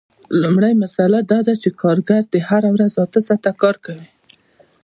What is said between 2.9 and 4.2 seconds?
اته ساعته کار کوي